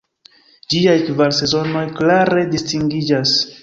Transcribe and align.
Ĝiaj 0.75 0.95
kvar 1.11 1.37
sezonoj 1.43 1.87
klare 2.01 2.51
distingiĝas. 2.59 3.41